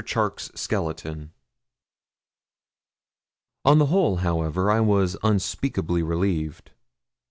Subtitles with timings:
[0.03, 1.29] CHARKE'S SKELETON_
[3.63, 6.71] On the whole, however, I was unspeakably relieved.